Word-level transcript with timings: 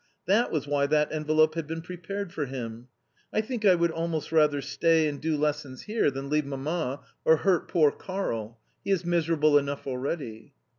That 0.25 0.51
was 0.51 0.65
why 0.65 0.87
that 0.87 1.11
envelope 1.11 1.53
had 1.53 1.67
been 1.67 1.83
prepared 1.83 2.33
for 2.33 2.47
him. 2.47 2.87
I 3.31 3.41
think 3.41 3.63
I 3.65 3.75
would 3.75 3.91
almost 3.91 4.31
rather 4.31 4.59
stay 4.59 5.07
and 5.07 5.21
do 5.21 5.37
lessons 5.37 5.83
here 5.83 6.09
than 6.09 6.27
leave 6.27 6.47
Mamma 6.47 7.01
or 7.23 7.37
hurt 7.37 7.67
poor 7.67 7.91
Karl. 7.91 8.57
He 8.83 8.89
is 8.89 9.05
miserable 9.05 9.59
enough 9.59 9.85
already." 9.85 10.53